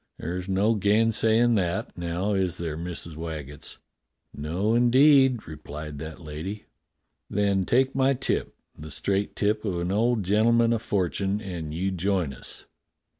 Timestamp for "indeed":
4.73-5.47